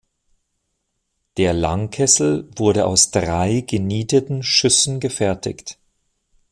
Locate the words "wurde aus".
2.55-3.11